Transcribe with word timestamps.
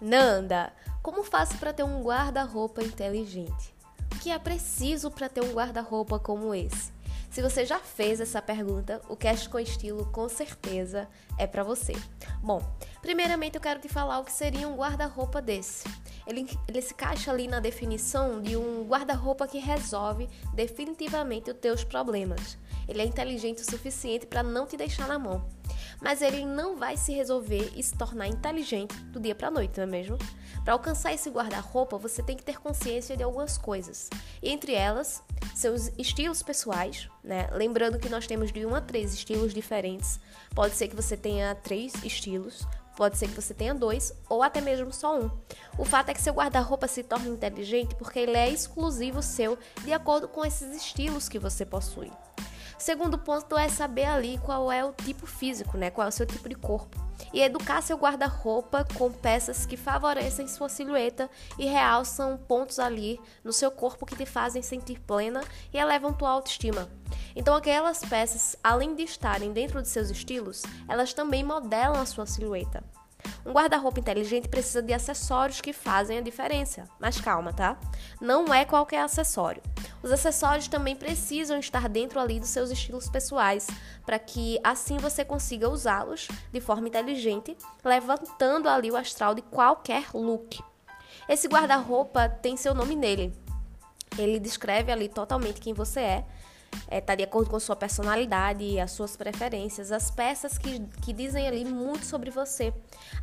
Nanda, 0.00 0.72
como 1.02 1.24
faço 1.24 1.58
para 1.58 1.72
ter 1.72 1.82
um 1.82 2.02
guarda-roupa 2.02 2.84
inteligente? 2.84 3.74
O 4.14 4.18
que 4.20 4.30
é 4.30 4.38
preciso 4.38 5.10
para 5.10 5.28
ter 5.28 5.42
um 5.42 5.52
guarda-roupa 5.52 6.20
como 6.20 6.54
esse? 6.54 6.92
Se 7.30 7.42
você 7.42 7.66
já 7.66 7.80
fez 7.80 8.20
essa 8.20 8.40
pergunta, 8.40 9.02
o 9.08 9.16
Cast 9.16 9.48
com 9.48 9.58
Estilo 9.58 10.06
com 10.06 10.28
certeza 10.28 11.08
é 11.36 11.48
para 11.48 11.64
você. 11.64 11.94
Bom, 12.40 12.62
primeiramente 13.02 13.56
eu 13.56 13.60
quero 13.60 13.80
te 13.80 13.88
falar 13.88 14.20
o 14.20 14.24
que 14.24 14.32
seria 14.32 14.68
um 14.68 14.76
guarda-roupa 14.76 15.42
desse. 15.42 15.84
Ele, 16.26 16.48
ele 16.68 16.80
se 16.80 16.94
encaixa 16.94 17.32
ali 17.32 17.48
na 17.48 17.58
definição 17.58 18.40
de 18.40 18.56
um 18.56 18.86
guarda-roupa 18.86 19.48
que 19.48 19.58
resolve 19.58 20.28
definitivamente 20.54 21.50
os 21.50 21.58
teus 21.58 21.82
problemas. 21.82 22.56
Ele 22.86 23.02
é 23.02 23.04
inteligente 23.04 23.62
o 23.62 23.70
suficiente 23.70 24.26
para 24.26 24.44
não 24.44 24.64
te 24.64 24.76
deixar 24.76 25.08
na 25.08 25.18
mão 25.18 25.57
mas 26.00 26.22
ele 26.22 26.44
não 26.44 26.76
vai 26.76 26.96
se 26.96 27.12
resolver 27.12 27.72
e 27.76 27.82
se 27.82 27.96
tornar 27.96 28.28
inteligente 28.28 28.94
do 29.04 29.20
dia 29.20 29.34
para 29.34 29.50
noite, 29.50 29.76
não 29.76 29.84
é 29.84 29.86
mesmo? 29.86 30.18
Para 30.64 30.72
alcançar 30.74 31.12
esse 31.12 31.30
guarda-roupa, 31.30 31.98
você 31.98 32.22
tem 32.22 32.36
que 32.36 32.42
ter 32.42 32.60
consciência 32.60 33.16
de 33.16 33.22
algumas 33.22 33.56
coisas, 33.56 34.08
entre 34.42 34.74
elas, 34.74 35.22
seus 35.54 35.90
estilos 35.98 36.42
pessoais, 36.42 37.08
né? 37.22 37.48
Lembrando 37.52 37.98
que 37.98 38.08
nós 38.08 38.26
temos 38.26 38.52
de 38.52 38.64
um 38.64 38.74
a 38.74 38.80
três 38.80 39.14
estilos 39.14 39.54
diferentes. 39.54 40.20
Pode 40.54 40.74
ser 40.74 40.88
que 40.88 40.96
você 40.96 41.16
tenha 41.16 41.54
três 41.54 41.94
estilos, 42.04 42.66
Pode 42.98 43.16
ser 43.16 43.28
que 43.28 43.40
você 43.40 43.54
tenha 43.54 43.72
dois 43.72 44.12
ou 44.28 44.42
até 44.42 44.60
mesmo 44.60 44.92
só 44.92 45.16
um. 45.16 45.30
O 45.78 45.84
fato 45.84 46.08
é 46.08 46.14
que 46.14 46.20
seu 46.20 46.34
guarda-roupa 46.34 46.88
se 46.88 47.04
torna 47.04 47.28
inteligente 47.28 47.94
porque 47.94 48.18
ele 48.18 48.36
é 48.36 48.50
exclusivo 48.50 49.22
seu 49.22 49.56
de 49.84 49.92
acordo 49.92 50.26
com 50.26 50.44
esses 50.44 50.76
estilos 50.76 51.28
que 51.28 51.38
você 51.38 51.64
possui. 51.64 52.10
Segundo 52.78 53.18
ponto 53.18 53.58
é 53.58 53.68
saber 53.68 54.04
ali 54.04 54.38
qual 54.38 54.70
é 54.70 54.84
o 54.84 54.92
tipo 54.92 55.26
físico, 55.26 55.76
né? 55.76 55.90
Qual 55.90 56.04
é 56.04 56.08
o 56.08 56.12
seu 56.12 56.24
tipo 56.24 56.48
de 56.48 56.54
corpo. 56.54 56.96
E 57.32 57.42
educar 57.42 57.82
seu 57.82 57.96
guarda-roupa 57.96 58.86
com 58.96 59.10
peças 59.10 59.66
que 59.66 59.76
favorecem 59.76 60.46
sua 60.46 60.68
silhueta 60.68 61.28
e 61.58 61.66
realçam 61.66 62.36
pontos 62.36 62.78
ali 62.78 63.20
no 63.42 63.52
seu 63.52 63.70
corpo 63.70 64.06
que 64.06 64.16
te 64.16 64.24
fazem 64.24 64.62
sentir 64.62 65.00
plena 65.00 65.42
e 65.72 65.78
elevam 65.78 66.12
tua 66.12 66.30
autoestima. 66.30 66.88
Então, 67.34 67.54
aquelas 67.54 68.00
peças, 68.04 68.56
além 68.62 68.94
de 68.94 69.02
estarem 69.02 69.52
dentro 69.52 69.82
de 69.82 69.88
seus 69.88 70.08
estilos, 70.10 70.62
elas 70.88 71.12
também 71.12 71.42
modelam 71.42 72.00
a 72.00 72.06
sua 72.06 72.26
silhueta. 72.26 72.82
Um 73.44 73.52
guarda-roupa 73.52 74.00
inteligente 74.00 74.48
precisa 74.48 74.82
de 74.82 74.92
acessórios 74.92 75.60
que 75.60 75.72
fazem 75.72 76.18
a 76.18 76.22
diferença. 76.22 76.84
Mas 76.98 77.20
calma, 77.20 77.52
tá? 77.52 77.78
Não 78.20 78.52
é 78.52 78.64
qualquer 78.64 79.00
acessório. 79.02 79.62
Os 80.02 80.12
acessórios 80.12 80.68
também 80.68 80.94
precisam 80.94 81.58
estar 81.58 81.88
dentro 81.88 82.20
ali 82.20 82.38
dos 82.38 82.50
seus 82.50 82.70
estilos 82.70 83.08
pessoais, 83.08 83.66
para 84.04 84.18
que 84.18 84.58
assim 84.62 84.96
você 84.96 85.24
consiga 85.24 85.68
usá-los 85.68 86.28
de 86.52 86.60
forma 86.60 86.88
inteligente, 86.88 87.56
levantando 87.84 88.68
ali 88.68 88.90
o 88.90 88.96
astral 88.96 89.34
de 89.34 89.42
qualquer 89.42 90.06
look. 90.14 90.62
Esse 91.28 91.48
guarda-roupa 91.48 92.28
tem 92.28 92.56
seu 92.56 92.74
nome 92.74 92.94
nele. 92.94 93.32
Ele 94.16 94.38
descreve 94.38 94.90
ali 94.90 95.08
totalmente 95.08 95.60
quem 95.60 95.74
você 95.74 96.00
é 96.00 96.24
é, 96.86 97.00
tá 97.00 97.14
de 97.14 97.22
acordo 97.22 97.50
com 97.50 97.58
sua 97.58 97.76
personalidade, 97.76 98.78
as 98.78 98.92
suas 98.92 99.16
preferências, 99.16 99.92
as 99.92 100.10
peças 100.10 100.58
que, 100.58 100.80
que 101.02 101.12
dizem 101.12 101.46
ali 101.46 101.64
muito 101.64 102.04
sobre 102.04 102.30
você. 102.30 102.72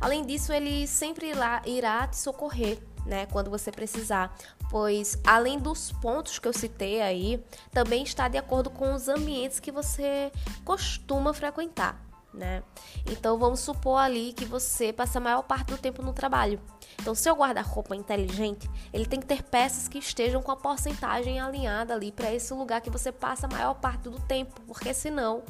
Além 0.00 0.24
disso, 0.24 0.52
ele 0.52 0.86
sempre 0.86 1.30
irá, 1.30 1.62
irá 1.64 2.06
te 2.06 2.16
socorrer. 2.16 2.78
Né, 3.06 3.24
quando 3.26 3.48
você 3.48 3.70
precisar, 3.70 4.36
pois 4.68 5.16
além 5.24 5.60
dos 5.60 5.92
pontos 5.92 6.40
que 6.40 6.48
eu 6.48 6.52
citei 6.52 7.00
aí, 7.00 7.40
também 7.70 8.02
está 8.02 8.26
de 8.26 8.36
acordo 8.36 8.68
com 8.68 8.92
os 8.92 9.08
ambientes 9.08 9.60
que 9.60 9.70
você 9.70 10.32
costuma 10.64 11.32
frequentar 11.32 12.04
né? 12.36 12.62
Então 13.10 13.38
vamos 13.38 13.60
supor 13.60 13.98
ali 13.98 14.32
que 14.32 14.44
você 14.44 14.92
passa 14.92 15.18
a 15.18 15.20
maior 15.20 15.42
parte 15.42 15.68
do 15.68 15.78
tempo 15.78 16.02
no 16.02 16.12
trabalho. 16.12 16.60
Então, 17.00 17.14
seu 17.14 17.34
guarda-roupa 17.34 17.94
inteligente, 17.94 18.68
ele 18.92 19.06
tem 19.06 19.20
que 19.20 19.26
ter 19.26 19.42
peças 19.42 19.88
que 19.88 19.98
estejam 19.98 20.42
com 20.42 20.50
a 20.50 20.56
porcentagem 20.56 21.40
alinhada 21.40 21.94
ali 21.94 22.10
para 22.12 22.32
esse 22.32 22.52
lugar 22.52 22.80
que 22.80 22.90
você 22.90 23.12
passa 23.12 23.46
a 23.46 23.50
maior 23.50 23.74
parte 23.74 24.08
do 24.08 24.18
tempo, 24.20 24.60
porque 24.66 24.92
senão 24.92 25.42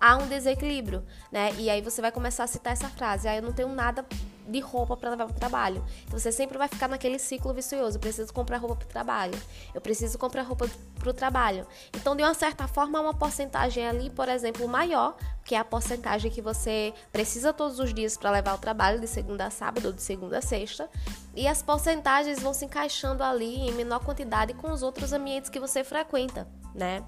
há 0.00 0.16
um 0.16 0.26
desequilíbrio, 0.26 1.04
né? 1.30 1.52
E 1.58 1.70
aí 1.70 1.80
você 1.80 2.00
vai 2.00 2.12
começar 2.12 2.44
a 2.44 2.48
citar 2.48 2.72
essa 2.72 2.88
frase: 2.88 3.28
"Ah, 3.28 3.36
eu 3.36 3.42
não 3.42 3.52
tenho 3.52 3.68
nada 3.68 4.04
de 4.48 4.60
roupa 4.60 4.96
para 4.96 5.10
levar 5.10 5.26
para 5.26 5.36
o 5.36 5.38
trabalho". 5.38 5.84
Então 6.06 6.18
você 6.18 6.32
sempre 6.32 6.58
vai 6.58 6.68
ficar 6.68 6.88
naquele 6.88 7.18
ciclo 7.18 7.52
vicioso: 7.52 7.96
eu 7.96 8.00
preciso 8.00 8.32
comprar 8.32 8.58
roupa 8.58 8.76
para 8.76 8.86
o 8.86 8.88
trabalho. 8.88 9.38
Eu 9.74 9.80
preciso 9.80 10.18
comprar 10.18 10.42
roupa 10.42 10.68
para 10.98 11.10
o 11.10 11.14
trabalho. 11.14 11.66
Então, 11.94 12.16
de 12.16 12.22
uma 12.22 12.34
certa 12.34 12.66
forma, 12.66 13.00
uma 13.00 13.14
porcentagem 13.14 13.86
ali, 13.86 14.10
por 14.10 14.28
exemplo, 14.28 14.66
maior, 14.68 15.16
que 15.44 15.54
é 15.54 15.58
a 15.58 15.64
porcentagem 15.64 16.30
que 16.30 16.40
você 16.40 16.94
precisa 17.12 17.52
todos 17.52 17.78
os 17.78 17.92
dias 17.92 18.16
para 18.16 18.30
levar 18.30 18.52
ao 18.52 18.58
trabalho 18.58 19.00
de 19.00 19.06
segunda 19.06 19.46
a 19.46 19.50
sábado 19.50 19.86
ou 19.86 19.92
de 19.92 20.02
segunda 20.02 20.38
a 20.38 20.42
sexta, 20.42 20.88
e 21.34 21.46
as 21.46 21.62
porcentagens 21.62 22.40
vão 22.40 22.54
se 22.54 22.64
encaixando 22.64 23.22
ali 23.22 23.68
em 23.68 23.72
menor 23.72 24.00
quantidade 24.00 24.54
com 24.54 24.72
os 24.72 24.82
outros 24.82 25.12
ambientes 25.12 25.50
que 25.50 25.60
você 25.60 25.84
frequenta, 25.84 26.48
né? 26.74 27.04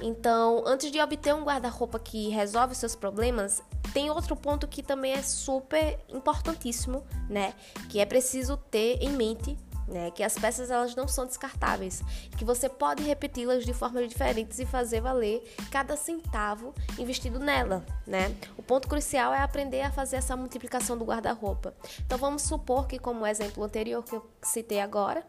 Então, 0.00 0.62
antes 0.66 0.92
de 0.92 1.00
obter 1.00 1.34
um 1.34 1.42
guarda-roupa 1.42 1.98
que 1.98 2.28
resolve 2.28 2.72
os 2.72 2.78
seus 2.78 2.94
problemas, 2.94 3.62
tem 3.92 4.10
outro 4.10 4.36
ponto 4.36 4.68
que 4.68 4.82
também 4.82 5.12
é 5.12 5.22
super 5.22 5.98
importantíssimo, 6.08 7.04
né? 7.28 7.52
Que 7.88 7.98
é 7.98 8.06
preciso 8.06 8.56
ter 8.56 9.02
em 9.02 9.10
mente 9.10 9.58
né, 9.88 10.10
que 10.10 10.22
as 10.22 10.34
peças 10.34 10.70
elas 10.70 10.94
não 10.94 11.08
são 11.08 11.26
descartáveis, 11.26 12.02
que 12.36 12.44
você 12.44 12.68
pode 12.68 13.02
repeti-las 13.02 13.64
de 13.64 13.72
formas 13.72 14.08
diferentes 14.08 14.58
e 14.58 14.66
fazer 14.66 15.00
valer 15.00 15.42
cada 15.70 15.96
centavo 15.96 16.74
investido 16.98 17.38
nela, 17.38 17.84
né? 18.06 18.34
O 18.56 18.62
ponto 18.62 18.86
crucial 18.88 19.32
é 19.32 19.38
aprender 19.38 19.80
a 19.82 19.90
fazer 19.90 20.16
essa 20.16 20.36
multiplicação 20.36 20.96
do 20.96 21.04
guarda-roupa. 21.04 21.74
Então 22.00 22.18
vamos 22.18 22.42
supor 22.42 22.86
que 22.86 22.98
como 22.98 23.22
o 23.22 23.26
exemplo 23.26 23.64
anterior 23.64 24.02
que 24.04 24.14
eu 24.14 24.28
citei 24.42 24.80
agora, 24.80 25.24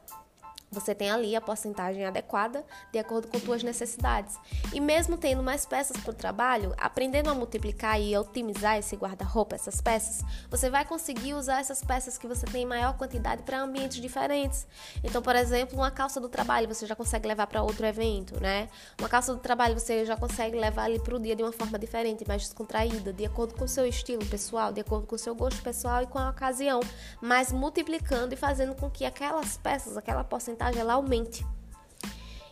você 0.72 0.94
tem 0.94 1.10
ali 1.10 1.36
a 1.36 1.42
porcentagem 1.42 2.06
adequada 2.06 2.64
de 2.92 3.00
acordo 3.00 3.28
com 3.28 3.40
suas 3.40 3.64
necessidades. 3.64 4.38
E 4.74 4.80
mesmo 4.80 5.18
tendo 5.18 5.42
mais 5.42 5.66
peças 5.66 5.98
para 5.98 6.12
o 6.12 6.14
trabalho, 6.14 6.74
aprendendo 6.78 7.30
a 7.30 7.36
multiplicar 7.36 8.00
e 8.00 8.16
otimizar 8.16 8.78
esse 8.78 8.96
guarda-roupa, 8.96 9.56
essas 9.56 9.82
peças, 9.82 10.24
você 10.50 10.70
vai 10.70 10.86
conseguir 10.86 11.34
usar 11.34 11.60
essas 11.60 11.84
peças 11.84 12.18
que 12.18 12.28
você 12.28 12.46
tem 12.46 12.64
em 12.64 12.66
maior 12.66 12.96
quantidade 12.98 13.44
para 13.44 13.60
ambientes 13.60 14.00
diferentes. 14.00 14.68
Então, 15.04 15.22
por 15.22 15.36
exemplo, 15.36 15.78
uma 15.78 15.92
calça 15.92 16.20
do 16.20 16.30
trabalho 16.30 16.68
você 16.68 16.86
já 16.86 16.96
consegue 16.96 17.28
levar 17.28 17.48
para 17.48 17.64
outro 17.64 17.86
evento, 17.86 18.40
né? 18.40 18.70
Uma 19.00 19.10
calça 19.10 19.34
do 19.34 19.40
trabalho 19.40 19.80
você 19.80 20.06
já 20.06 20.16
consegue 20.16 20.58
levar 20.58 20.84
ali 20.84 21.00
para 21.00 21.16
o 21.16 21.20
dia 21.20 21.36
de 21.36 21.42
uma 21.42 21.52
forma 21.52 21.80
diferente, 21.80 22.28
mais 22.28 22.44
descontraída, 22.44 23.12
de 23.12 23.26
acordo 23.26 23.56
com 23.56 23.66
o 23.66 23.68
seu 23.68 23.86
estilo 23.86 24.26
pessoal, 24.26 24.72
de 24.72 24.82
acordo 24.82 25.08
com 25.08 25.16
o 25.16 25.20
seu 25.20 25.34
gosto 25.34 25.62
pessoal 25.62 26.04
e 26.04 26.08
com 26.08 26.20
a 26.20 26.30
ocasião, 26.30 26.80
mas 27.22 27.52
multiplicando 27.52 28.34
e 28.34 28.38
fazendo 28.38 28.76
com 28.76 28.90
que 28.90 29.06
aquelas 29.06 29.58
peças, 29.58 29.98
aquela 29.98 30.24
porcentagem 30.24 30.59
porcentagem 30.60 30.82
ela 30.82 30.94
aumente. 30.94 31.46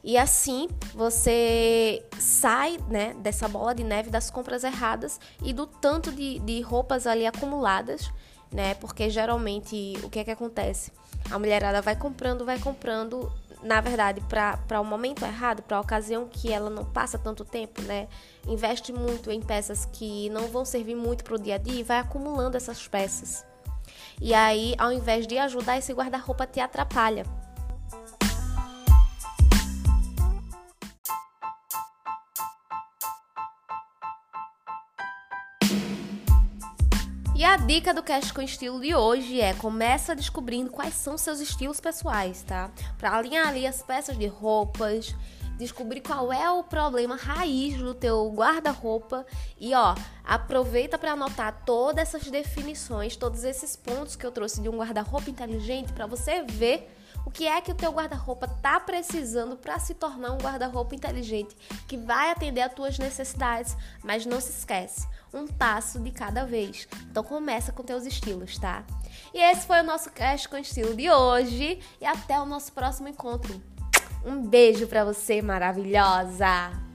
E 0.04 0.18
assim 0.18 0.70
você 0.94 2.04
sai 2.18 2.78
né, 2.90 3.14
dessa 3.20 3.48
bola 3.48 3.76
de 3.76 3.84
neve 3.84 4.10
das 4.10 4.32
compras 4.32 4.64
erradas 4.64 5.20
e 5.44 5.52
do 5.52 5.68
tanto 5.68 6.12
de, 6.12 6.40
de 6.40 6.62
roupas 6.62 7.06
ali 7.06 7.28
acumuladas, 7.28 8.10
né? 8.52 8.74
Porque 8.76 9.10
geralmente 9.10 9.98
o 10.04 10.10
que 10.10 10.20
é 10.20 10.24
que 10.24 10.32
acontece? 10.32 10.92
A 11.30 11.38
mulherada 11.38 11.82
vai 11.82 11.96
comprando, 11.96 12.46
vai 12.46 12.58
comprando, 12.58 13.30
na 13.62 13.82
verdade, 13.82 14.22
para 14.22 14.80
o 14.80 14.86
momento 14.86 15.26
errado, 15.26 15.62
para 15.62 15.76
a 15.76 15.82
ocasião 15.82 16.26
que 16.32 16.54
ela 16.54 16.70
não 16.70 16.86
passa 16.86 17.18
tanto 17.18 17.44
tempo, 17.44 17.82
né? 17.82 18.08
Investe 18.48 18.94
muito 18.94 19.30
em 19.30 19.42
peças 19.42 19.86
que 19.92 20.30
não 20.30 20.48
vão 20.48 20.64
servir 20.64 20.96
muito 20.96 21.26
para 21.26 21.36
o 21.36 21.40
dia 21.40 21.56
a 21.56 21.58
dia 21.58 21.82
e 21.82 21.84
vai 21.84 22.00
acumulando 22.00 22.56
essas 22.56 22.88
peças. 22.88 23.46
E 24.22 24.34
aí, 24.34 24.74
ao 24.78 24.94
invés 24.94 25.28
de 25.28 25.38
ajudar, 25.38 25.78
esse 25.78 25.92
guarda-roupa 25.92 26.48
te 26.48 26.62
atrapalha. 26.62 27.26
E 37.38 37.46
a 37.46 37.56
dica 37.56 37.94
do 37.94 38.02
Cast 38.02 38.34
com 38.34 38.42
Estilo 38.42 38.82
de 38.82 38.96
hoje 38.96 39.40
é: 39.40 39.54
começa 39.54 40.16
descobrindo 40.16 40.72
quais 40.72 40.96
são 40.96 41.20
seus 41.20 41.40
estilos 41.40 41.80
pessoais, 41.80 42.42
tá? 42.42 42.72
Para 42.98 43.16
alinhar 43.16 43.48
ali 43.48 43.68
as 43.68 43.84
peças 43.84 44.18
de 44.18 44.26
roupas, 44.26 45.14
descobrir 45.56 46.02
qual 46.02 46.34
é 46.34 46.50
o 46.50 46.64
problema 46.64 47.16
raiz 47.16 47.78
do 47.78 47.94
teu 47.94 48.28
guarda-roupa 48.34 49.24
e 49.60 49.72
ó, 49.76 49.94
aproveita 50.24 50.98
para 50.98 51.12
anotar 51.12 51.64
todas 51.64 52.08
essas 52.08 52.24
definições, 52.32 53.16
todos 53.16 53.44
esses 53.44 53.76
pontos 53.76 54.16
que 54.16 54.26
eu 54.26 54.32
trouxe 54.32 54.60
de 54.60 54.68
um 54.68 54.78
guarda-roupa 54.78 55.30
inteligente 55.30 55.94
para 55.94 56.08
você 56.08 56.42
ver 56.42 56.92
o 57.26 57.32
que 57.32 57.48
é 57.48 57.60
que 57.62 57.72
o 57.72 57.76
teu 57.76 57.92
guarda-roupa 57.92 58.48
tá 58.48 58.80
precisando 58.80 59.58
para 59.58 59.80
se 59.80 59.94
tornar 59.94 60.32
um 60.32 60.38
guarda-roupa 60.38 60.96
inteligente 60.96 61.56
que 61.88 61.98
vai 61.98 62.32
atender 62.32 62.62
às 62.62 62.74
tuas 62.74 62.98
necessidades, 62.98 63.76
mas 64.04 64.26
não 64.26 64.40
se 64.40 64.52
esquece, 64.52 65.08
um 65.34 65.48
passo 65.48 66.00
de 66.00 66.12
cada 66.12 66.46
vez. 66.46 66.88
Então 67.10 67.24
começa 67.24 67.72
com 67.72 67.84
teus 67.84 68.06
estilos, 68.06 68.58
tá? 68.58 68.84
E 69.34 69.40
esse 69.40 69.68
foi 69.68 69.82
o 69.82 69.84
nosso 69.84 70.10
cast 70.12 70.48
com 70.48 70.58
estilo 70.58 70.96
de 70.96 71.10
hoje 71.10 71.80
e 72.00 72.06
até 72.06 72.40
o 72.40 72.46
nosso 72.46 72.72
próximo 72.72 73.08
encontro. 73.08 73.62
Um 74.26 74.46
beijo 74.46 74.88
para 74.88 75.06
você 75.06 75.42
maravilhosa. 75.42 76.87